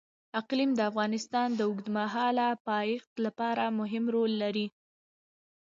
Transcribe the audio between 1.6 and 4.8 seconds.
اوږدمهاله پایښت لپاره مهم رول لري.